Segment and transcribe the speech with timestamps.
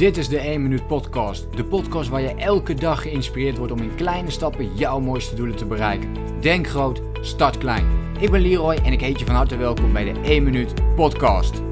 [0.00, 1.56] Dit is de 1 Minuut Podcast.
[1.56, 5.56] De podcast waar je elke dag geïnspireerd wordt om in kleine stappen jouw mooiste doelen
[5.56, 6.40] te bereiken.
[6.40, 8.14] Denk groot, start klein.
[8.20, 11.62] Ik ben Leroy en ik heet je van harte welkom bij de 1 Minuut Podcast.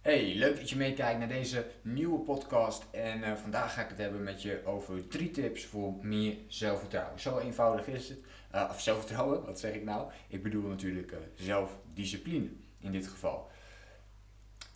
[0.00, 2.86] Hey, leuk dat je meekijkt naar deze nieuwe podcast.
[2.90, 7.20] En uh, vandaag ga ik het hebben met je over drie tips voor meer zelfvertrouwen.
[7.20, 8.18] Zo eenvoudig is het.
[8.54, 10.10] Uh, of zelfvertrouwen, wat zeg ik nou?
[10.28, 12.48] Ik bedoel natuurlijk uh, zelfdiscipline
[12.80, 13.48] in dit geval.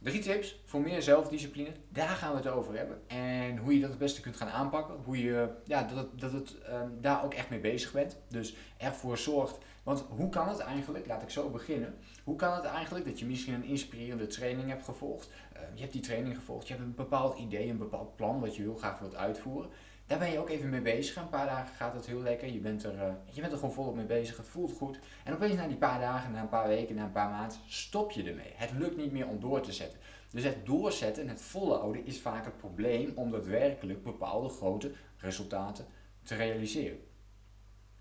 [0.03, 1.73] Drie tips voor meer zelfdiscipline.
[1.89, 3.01] Daar gaan we het over hebben.
[3.07, 4.95] En hoe je dat het beste kunt gaan aanpakken.
[5.05, 8.17] Hoe je ja, dat het, dat het um, daar ook echt mee bezig bent.
[8.29, 9.59] Dus ervoor zorgt.
[9.83, 11.95] Want hoe kan het eigenlijk, laat ik zo beginnen.
[12.25, 15.31] Hoe kan het eigenlijk dat je misschien een inspirerende training hebt gevolgd.
[15.57, 16.69] Uh, je hebt die training gevolgd.
[16.69, 19.71] Je hebt een bepaald idee, een bepaald plan wat je heel graag wilt uitvoeren.
[20.11, 21.17] Daar ben je ook even mee bezig.
[21.17, 22.53] Een paar dagen gaat het heel lekker.
[22.53, 24.37] Je bent er, uh, je bent er gewoon volop mee bezig.
[24.37, 24.99] Het voelt goed.
[25.25, 28.11] En opeens na die paar dagen, na een paar weken, na een paar maanden, stop
[28.11, 28.53] je ermee.
[28.55, 29.99] Het lukt niet meer om door te zetten.
[30.31, 35.87] Dus het doorzetten en het volhouden is vaak het probleem om daadwerkelijk bepaalde grote resultaten
[36.23, 36.99] te realiseren.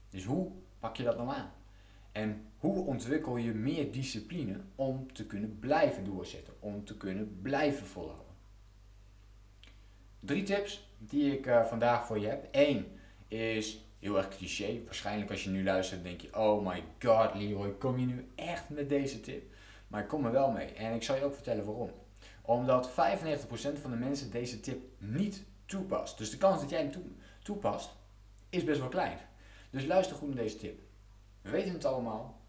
[0.10, 1.52] Dus hoe pak je dat nou aan?
[2.12, 7.86] En hoe ontwikkel je meer discipline om te kunnen blijven doorzetten, om te kunnen blijven
[7.86, 8.29] volhouden?
[10.20, 12.48] Drie tips die ik uh, vandaag voor je heb.
[12.52, 14.82] Eén is heel erg cliché.
[14.86, 18.70] Waarschijnlijk als je nu luistert denk je, oh my god Leroy, kom je nu echt
[18.70, 19.54] met deze tip?
[19.88, 21.92] Maar ik kom er wel mee en ik zal je ook vertellen waarom.
[22.42, 22.94] Omdat 95%
[23.82, 26.18] van de mensen deze tip niet toepast.
[26.18, 27.96] Dus de kans dat jij hem toepast
[28.50, 29.18] is best wel klein.
[29.70, 30.80] Dus luister goed naar deze tip.
[31.42, 32.42] We weten het allemaal.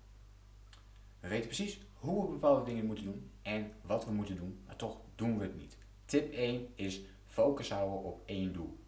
[1.20, 4.76] We weten precies hoe we bepaalde dingen moeten doen en wat we moeten doen, maar
[4.76, 5.76] toch doen we het niet.
[6.04, 8.78] Tip 1 is Focus houden op één doel.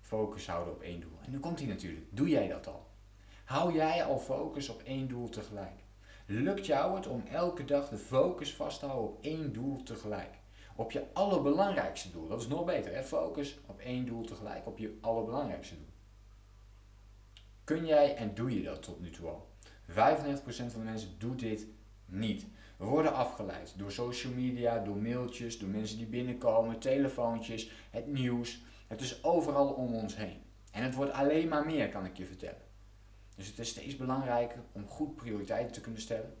[0.00, 1.18] Focus houden op één doel.
[1.24, 2.06] En nu komt hij natuurlijk.
[2.10, 2.86] Doe jij dat al?
[3.44, 5.84] Hou jij al focus op één doel tegelijk?
[6.26, 10.38] Lukt jou het om elke dag de focus vast te houden op één doel tegelijk?
[10.76, 12.28] Op je allerbelangrijkste doel.
[12.28, 12.94] Dat is nog beter.
[12.94, 13.02] Hè?
[13.02, 14.66] Focus op één doel tegelijk.
[14.66, 15.92] Op je allerbelangrijkste doel.
[17.64, 19.48] Kun jij en doe je dat tot nu toe al?
[19.90, 19.94] 95%
[20.46, 21.66] van de mensen doet dit
[22.06, 22.46] niet.
[22.76, 28.62] We worden afgeleid door social media, door mailtjes, door mensen die binnenkomen, telefoontjes, het nieuws.
[28.86, 30.42] Het is overal om ons heen.
[30.72, 32.64] En het wordt alleen maar meer, kan ik je vertellen.
[33.36, 36.34] Dus het is steeds belangrijker om goed prioriteiten te kunnen stellen.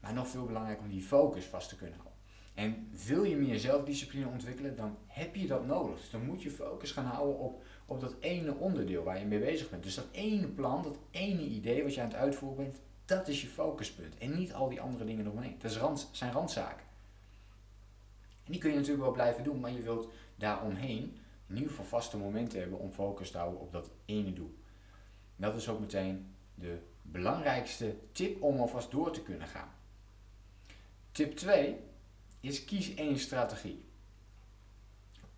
[0.00, 2.18] Maar nog veel belangrijker om die focus vast te kunnen houden.
[2.54, 5.96] En wil je meer zelfdiscipline ontwikkelen, dan heb je dat nodig.
[5.96, 9.38] Dus dan moet je focus gaan houden op, op dat ene onderdeel waar je mee
[9.38, 9.82] bezig bent.
[9.82, 13.40] Dus dat ene plan, dat ene idee wat je aan het uitvoeren bent, dat is
[13.40, 14.18] je focuspunt.
[14.18, 15.56] En niet al die andere dingen eromheen.
[15.58, 16.86] Dat is zijn randzaken.
[18.44, 22.16] En die kun je natuurlijk wel blijven doen, maar je wilt daaromheen in ieder vaste
[22.16, 24.58] momenten hebben om focus te houden op dat ene doel.
[25.36, 29.72] dat is ook meteen de belangrijkste tip om alvast door te kunnen gaan.
[31.12, 31.76] Tip 2
[32.40, 33.84] is kies één strategie.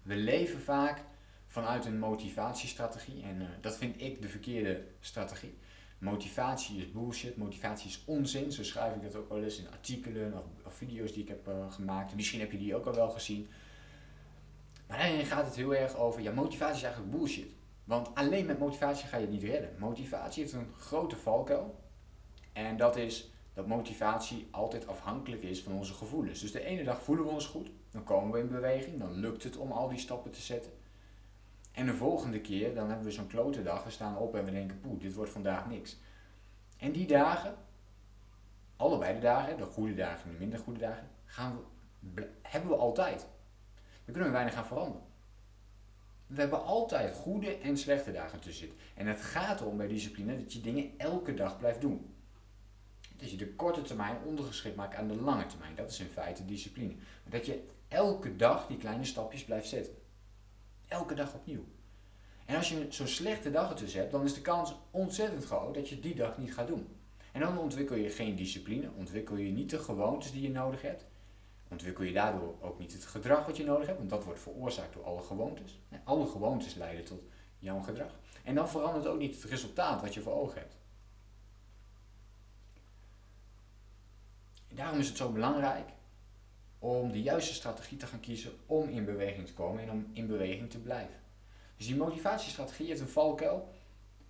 [0.02, 1.02] We leven vaak
[1.46, 5.58] vanuit een motivatiestrategie en uh, dat vind ik de verkeerde strategie.
[6.02, 8.52] Motivatie is bullshit, motivatie is onzin.
[8.52, 11.48] Zo schrijf ik dat ook wel eens in artikelen of, of video's die ik heb
[11.48, 12.14] uh, gemaakt.
[12.14, 13.48] Misschien heb je die ook al wel gezien.
[14.86, 17.50] Maar daarin gaat het heel erg over, ja, motivatie is eigenlijk bullshit.
[17.84, 19.74] Want alleen met motivatie ga je het niet redden.
[19.78, 21.80] Motivatie heeft een grote valkuil.
[22.52, 26.40] En dat is dat motivatie altijd afhankelijk is van onze gevoelens.
[26.40, 29.42] Dus de ene dag voelen we ons goed, dan komen we in beweging, dan lukt
[29.42, 30.72] het om al die stappen te zetten.
[31.72, 34.50] En de volgende keer, dan hebben we zo'n klote dag, we staan op en we
[34.50, 35.96] denken, poeh, dit wordt vandaag niks.
[36.78, 37.54] En die dagen,
[38.76, 41.58] allebei de dagen, de goede dagen en de minder goede dagen, gaan
[41.98, 43.26] we, hebben we altijd.
[44.04, 45.06] Dan kunnen we weinig gaan veranderen.
[46.26, 48.78] We hebben altijd goede en slechte dagen tussen zitten.
[48.94, 52.14] En het gaat erom bij discipline dat je dingen elke dag blijft doen.
[53.16, 55.74] Dat je de korte termijn ondergeschikt maakt aan de lange termijn.
[55.74, 56.94] Dat is in feite discipline.
[57.28, 59.94] Dat je elke dag die kleine stapjes blijft zetten.
[60.92, 61.64] Elke dag opnieuw.
[62.44, 65.88] En als je zo'n slechte dag ertussen hebt, dan is de kans ontzettend groot dat
[65.88, 66.88] je die dag niet gaat doen.
[67.32, 71.06] En dan ontwikkel je geen discipline, ontwikkel je niet de gewoontes die je nodig hebt.
[71.68, 74.92] Ontwikkel je daardoor ook niet het gedrag wat je nodig hebt, want dat wordt veroorzaakt
[74.94, 75.80] door alle gewoontes.
[76.04, 77.22] Alle gewoontes leiden tot
[77.58, 78.18] jouw gedrag.
[78.44, 80.76] En dan verandert ook niet het resultaat wat je voor ogen hebt.
[84.68, 85.88] En daarom is het zo belangrijk
[86.82, 90.26] om de juiste strategie te gaan kiezen om in beweging te komen en om in
[90.26, 91.14] beweging te blijven.
[91.76, 93.68] Dus die motivatiestrategie heeft een valkuil.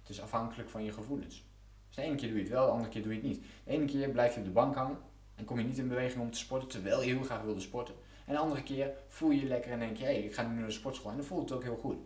[0.01, 1.45] Het is afhankelijk van je gevoelens.
[1.87, 3.45] Dus de ene keer doe je het wel, de andere keer doe je het niet.
[3.65, 4.99] De ene keer blijf je op de bank hangen
[5.35, 7.95] en kom je niet in beweging om te sporten terwijl je heel graag wilde sporten.
[8.27, 10.43] En de andere keer voel je je lekker en denk je, hé, hey, ik ga
[10.43, 11.99] nu naar de sportschool en dan voelt het ook heel goed.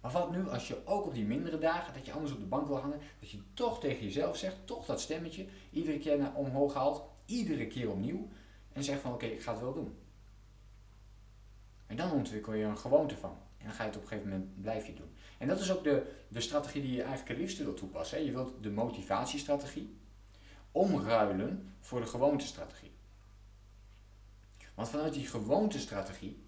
[0.00, 2.46] Maar wat nu als je ook op die mindere dagen, dat je anders op de
[2.46, 6.34] bank wil hangen, dat je toch tegen jezelf zegt, toch dat stemmetje, iedere keer naar
[6.34, 8.28] omhoog haalt, iedere keer opnieuw.
[8.74, 9.98] En zeg van oké, ik ga het wel doen.
[11.86, 13.36] En dan ontwikkel je een gewoonte van.
[13.58, 15.14] En dan ga je het op een gegeven moment blijf je doen.
[15.38, 18.24] En dat is ook de, de strategie die je eigenlijk het liefste wilt toepassen.
[18.24, 19.96] Je wilt de motivatiestrategie
[20.72, 22.92] omruilen voor de gewoontestrategie.
[24.74, 26.42] Want vanuit die gewoontestrategie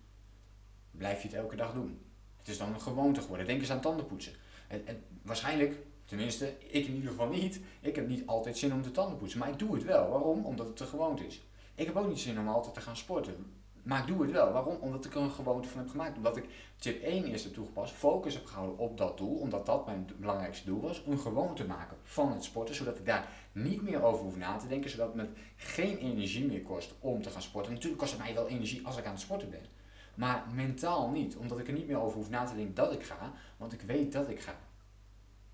[0.91, 2.01] blijf je het elke dag doen.
[2.37, 3.47] Het is dan een gewoonte geworden.
[3.47, 4.33] Denk eens aan tandenpoetsen.
[4.69, 7.61] En, waarschijnlijk, tenminste, ik in ieder geval niet.
[7.81, 9.39] Ik heb niet altijd zin om te tanden poetsen.
[9.39, 10.09] Maar ik doe het wel.
[10.09, 10.45] Waarom?
[10.45, 11.43] Omdat het te gewoonte is.
[11.77, 13.53] Ik heb ook niet zin om altijd te gaan sporten.
[13.83, 14.53] Maar ik doe het wel.
[14.53, 14.77] Waarom?
[14.81, 16.17] Omdat ik er een gewoonte van heb gemaakt.
[16.17, 16.45] Omdat ik
[16.77, 20.65] tip 1 eerst heb toegepast, focus heb gehouden op dat doel, omdat dat mijn belangrijkste
[20.67, 24.37] doel was, een gewoonte maken van het sporten, zodat ik daar niet meer over hoef
[24.37, 27.73] na te denken, zodat het me geen energie meer kost om te gaan sporten.
[27.73, 29.67] Natuurlijk kost het mij wel energie als ik aan het sporten ben.
[30.15, 33.03] Maar mentaal niet, omdat ik er niet meer over hoef na te denken dat ik
[33.03, 34.55] ga, want ik weet dat ik ga.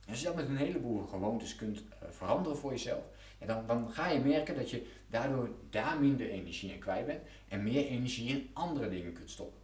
[0.05, 3.05] En als je dat met een heleboel gewoontes kunt uh, veranderen voor jezelf,
[3.43, 7.23] ja, dan, dan ga je merken dat je daardoor daar minder energie in kwijt bent
[7.49, 9.61] en meer energie in andere dingen kunt stoppen.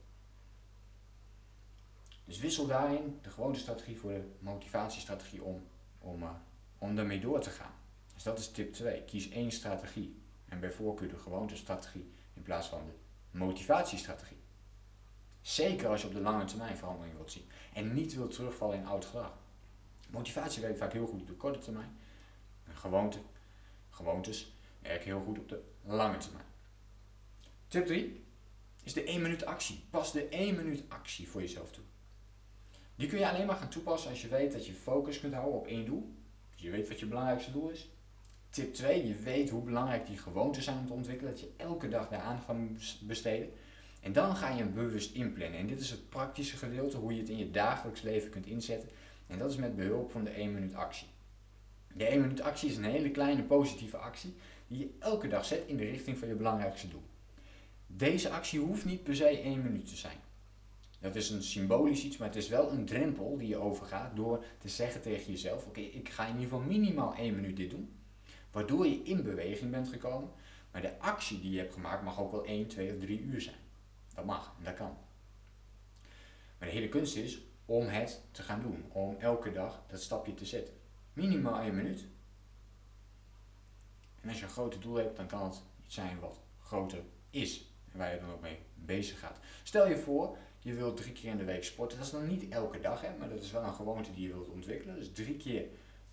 [2.25, 5.67] Dus wissel daarin de gewone strategie voor de motivatiestrategie om,
[5.99, 6.31] om, uh,
[6.79, 7.73] om daarmee door te gaan.
[8.15, 9.03] Dus dat is tip 2.
[9.03, 10.23] Kies één strategie.
[10.49, 14.37] En bij voorkeur de gewoonte strategie in plaats van de motivatiestrategie.
[15.41, 17.49] Zeker als je op de lange termijn verandering wilt zien.
[17.73, 19.33] En niet wilt terugvallen in oud gedrag.
[20.11, 21.99] Motivatie werkt vaak heel goed op de korte termijn.
[22.65, 23.19] En gewoonte,
[23.99, 24.53] gewoontes
[24.83, 26.45] werken heel goed op de lange termijn.
[27.69, 28.25] Tip 3
[28.85, 29.81] is de 1 minuut actie.
[29.91, 31.85] Pas de 1 minuut actie voor jezelf toe.
[32.97, 35.59] Die kun je alleen maar gaan toepassen als je weet dat je focus kunt houden
[35.59, 36.15] op één doel.
[36.51, 37.89] Dus je weet wat je belangrijkste doel is.
[38.51, 41.33] Tip 2, je weet hoe belangrijk die gewoontes zijn om te ontwikkelen.
[41.33, 43.53] Dat je elke dag daar aandacht aan besteden.
[44.01, 45.59] En dan ga je hem bewust inplannen.
[45.59, 48.89] En dit is het praktische gedeelte, hoe je het in je dagelijks leven kunt inzetten.
[49.27, 51.07] En dat is met behulp van de 1 minuut actie.
[51.99, 54.35] De 1 minuut actie is een hele kleine positieve actie
[54.67, 57.03] die je elke dag zet in de richting van je belangrijkste doel.
[57.87, 60.17] Deze actie hoeft niet per se 1 minuut te zijn.
[61.01, 64.45] Dat is een symbolisch iets, maar het is wel een drempel die je overgaat door
[64.59, 67.93] te zeggen tegen jezelf: Oké, ik ga in ieder geval minimaal 1 minuut dit doen.
[68.51, 70.31] Waardoor je in beweging bent gekomen.
[70.71, 73.41] Maar de actie die je hebt gemaakt mag ook wel 1, 2 of 3 uur
[73.41, 73.57] zijn.
[74.15, 74.97] Dat mag en dat kan.
[76.59, 78.85] Maar de hele kunst is om het te gaan doen.
[78.89, 80.75] Om elke dag dat stapje te zetten.
[81.19, 82.07] Minimaal 1 minuut.
[84.21, 87.73] En als je een groter doel hebt, dan kan het iets zijn wat groter is.
[87.93, 89.39] En waar je dan ook mee bezig gaat.
[89.63, 91.99] Stel je voor, je wilt drie keer in de week sporten.
[91.99, 94.33] Dat is dan niet elke dag, hè, maar dat is wel een gewoonte die je
[94.33, 94.95] wilt ontwikkelen.
[94.95, 95.65] Dus drie keer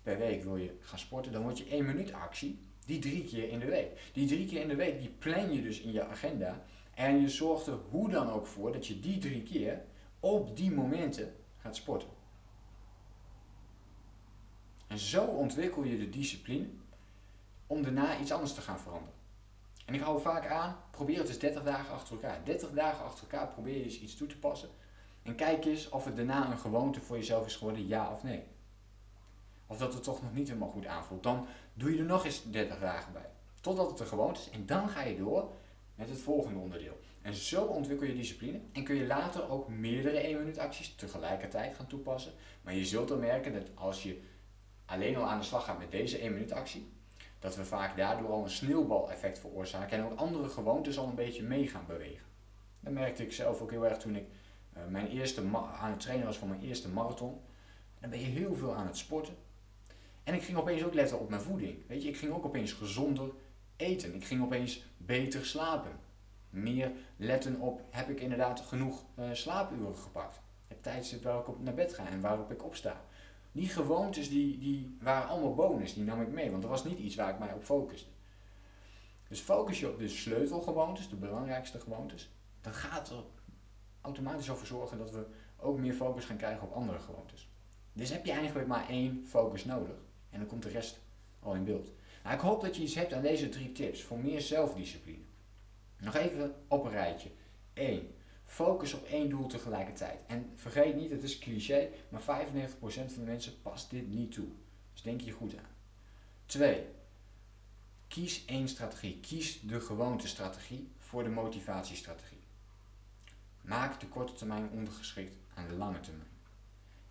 [0.02, 1.32] per week wil je gaan sporten.
[1.32, 4.10] Dan wordt je één minuut actie, die drie keer in de week.
[4.12, 6.64] Die drie keer in de week, die plan je dus in je agenda.
[6.94, 9.82] En je zorgt er hoe dan ook voor dat je die drie keer
[10.20, 12.15] op die momenten gaat sporten.
[14.86, 16.66] En zo ontwikkel je de discipline
[17.66, 19.14] om daarna iets anders te gaan veranderen.
[19.86, 22.44] En ik hou vaak aan, probeer het eens 30 dagen achter elkaar.
[22.44, 24.68] 30 dagen achter elkaar probeer je eens iets toe te passen.
[25.22, 28.44] En kijk eens of het daarna een gewoonte voor jezelf is geworden, ja of nee.
[29.66, 31.22] Of dat het toch nog niet helemaal goed aanvoelt.
[31.22, 33.30] Dan doe je er nog eens 30 dagen bij.
[33.60, 34.50] Totdat het een gewoonte is.
[34.50, 35.52] En dan ga je door
[35.94, 37.00] met het volgende onderdeel.
[37.22, 38.60] En zo ontwikkel je discipline.
[38.72, 42.32] En kun je later ook meerdere 1 minuut acties tegelijkertijd gaan toepassen.
[42.62, 44.22] Maar je zult dan merken dat als je
[44.86, 46.92] alleen al aan de slag gaat met deze 1 minuut actie,
[47.38, 51.42] dat we vaak daardoor al een sneeuwbaleffect veroorzaken en ook andere gewoontes al een beetje
[51.42, 52.24] mee gaan bewegen.
[52.80, 54.26] Dat merkte ik zelf ook heel erg toen ik
[54.76, 55.42] uh, mijn eerste
[55.80, 57.40] aan het trainen was voor mijn eerste marathon.
[58.00, 59.34] Dan ben je heel veel aan het sporten.
[60.24, 61.78] En ik ging opeens ook letten op mijn voeding.
[61.86, 63.30] Weet je, ik ging ook opeens gezonder
[63.76, 64.14] eten.
[64.14, 65.90] Ik ging opeens beter slapen.
[66.50, 70.40] Meer letten op, heb ik inderdaad genoeg uh, slaapuren gepakt?
[70.68, 73.04] Het tijdstip waar ik op naar bed ga en waarop ik opsta.
[73.56, 76.98] Die gewoontes die, die waren allemaal bonus, die nam ik mee, want er was niet
[76.98, 78.08] iets waar ik mij op focuste.
[79.28, 83.24] Dus focus je op de sleutelgewoontes, de belangrijkste gewoontes, dan gaat er
[84.00, 87.50] automatisch over zorgen dat we ook meer focus gaan krijgen op andere gewoontes.
[87.92, 89.96] Dus heb je eigenlijk maar één focus nodig
[90.30, 91.00] en dan komt de rest
[91.40, 91.92] al in beeld.
[92.22, 95.24] Nou, ik hoop dat je iets hebt aan deze drie tips voor meer zelfdiscipline.
[95.98, 97.30] Nog even op een rijtje.
[97.72, 98.14] 1.
[98.46, 100.18] Focus op één doel tegelijkertijd.
[100.26, 102.24] En vergeet niet, het is cliché, maar 95%
[102.78, 104.48] van de mensen past dit niet toe.
[104.92, 105.74] Dus denk je goed aan.
[106.46, 106.86] 2.
[108.08, 109.20] Kies één strategie.
[109.20, 112.40] Kies de gewoonte strategie voor de motivatiestrategie.
[113.60, 116.30] Maak de korte termijn ondergeschikt aan de lange termijn.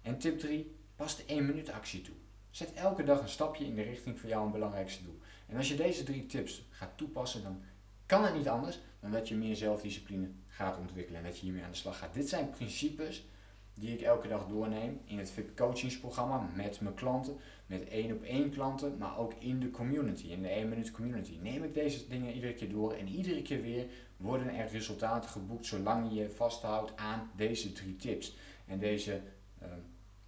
[0.02, 0.76] En tip 3.
[0.96, 2.16] Pas de 1 minuut actie toe.
[2.50, 5.20] Zet elke dag een stapje in de richting van jouw belangrijkste doel.
[5.48, 7.64] En als je deze drie tips gaat toepassen, dan
[8.06, 11.64] kan het niet anders dan dat je meer zelfdiscipline gaat ontwikkelen en dat je hiermee
[11.64, 12.14] aan de slag gaat.
[12.14, 13.26] Dit zijn principes
[13.74, 18.24] die ik elke dag doorneem in het VIP coachingsprogramma met mijn klanten, met één op
[18.24, 21.38] één klanten, maar ook in de community, in de 1 minuut community.
[21.42, 23.86] Neem ik deze dingen iedere keer door en iedere keer weer
[24.18, 28.36] worden er resultaten geboekt zolang je vasthoudt aan deze drie tips
[28.68, 29.22] en deze
[29.62, 29.68] uh,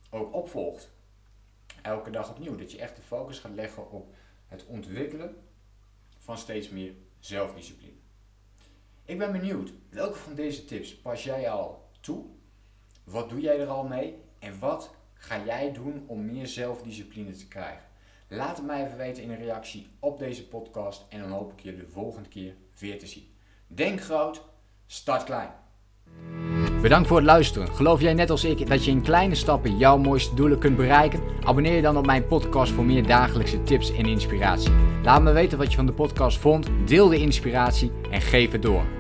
[0.10, 0.90] ook opvolgt.
[1.82, 2.56] Elke dag opnieuw.
[2.56, 4.16] Dat je echt de focus gaat leggen op
[4.48, 5.36] het ontwikkelen
[6.18, 8.06] van steeds meer zelfdiscipline.
[9.08, 12.24] Ik ben benieuwd, welke van deze tips pas jij al toe?
[13.04, 14.16] Wat doe jij er al mee?
[14.40, 17.86] En wat ga jij doen om meer zelfdiscipline te krijgen?
[18.28, 21.60] Laat het mij even weten in een reactie op deze podcast en dan hoop ik
[21.60, 23.28] je de volgende keer weer te zien.
[23.68, 24.42] Denk groot,
[24.86, 25.50] start klein.
[26.82, 27.68] Bedankt voor het luisteren.
[27.68, 31.22] Geloof jij net als ik dat je in kleine stappen jouw mooiste doelen kunt bereiken?
[31.44, 34.72] Abonneer je dan op mijn podcast voor meer dagelijkse tips en inspiratie.
[35.04, 38.62] Laat me weten wat je van de podcast vond, deel de inspiratie en geef het
[38.62, 38.97] door.